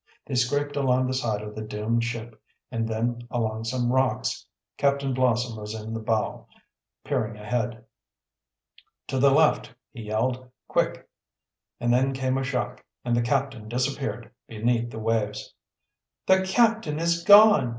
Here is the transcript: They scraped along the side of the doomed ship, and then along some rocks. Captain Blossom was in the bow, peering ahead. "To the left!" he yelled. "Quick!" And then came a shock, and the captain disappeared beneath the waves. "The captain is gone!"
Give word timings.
They 0.25 0.33
scraped 0.33 0.75
along 0.75 1.05
the 1.05 1.13
side 1.13 1.43
of 1.43 1.53
the 1.53 1.61
doomed 1.61 2.03
ship, 2.03 2.41
and 2.71 2.87
then 2.87 3.27
along 3.29 3.65
some 3.65 3.93
rocks. 3.93 4.47
Captain 4.75 5.13
Blossom 5.13 5.55
was 5.57 5.79
in 5.79 5.93
the 5.93 5.99
bow, 5.99 6.47
peering 7.03 7.37
ahead. 7.37 7.85
"To 9.09 9.19
the 9.19 9.29
left!" 9.29 9.75
he 9.91 10.01
yelled. 10.01 10.49
"Quick!" 10.67 11.07
And 11.79 11.93
then 11.93 12.13
came 12.13 12.39
a 12.39 12.43
shock, 12.43 12.83
and 13.05 13.15
the 13.15 13.21
captain 13.21 13.69
disappeared 13.69 14.31
beneath 14.47 14.89
the 14.89 14.97
waves. 14.97 15.53
"The 16.25 16.41
captain 16.45 16.97
is 16.97 17.23
gone!" 17.23 17.69